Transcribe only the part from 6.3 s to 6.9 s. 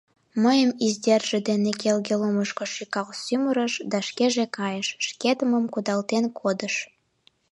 кодыш.